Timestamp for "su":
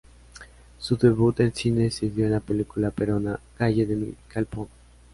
0.79-0.97